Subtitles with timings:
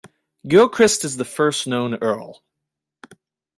[0.47, 2.41] Gilchrist is the first known earl.